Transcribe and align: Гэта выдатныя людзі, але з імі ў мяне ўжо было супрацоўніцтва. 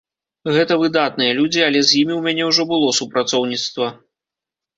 Гэта 0.53 0.77
выдатныя 0.83 1.35
людзі, 1.39 1.61
але 1.67 1.79
з 1.89 1.99
імі 2.01 2.13
ў 2.15 2.21
мяне 2.29 2.43
ўжо 2.49 2.67
было 2.73 2.89
супрацоўніцтва. 3.01 3.93